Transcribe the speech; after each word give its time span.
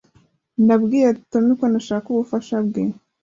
Nabwiye 0.65 1.09
Tom 1.31 1.45
ko 1.59 1.65
ntashaka 1.71 2.05
ubufasha 2.09 2.55
bwe. 2.67 2.83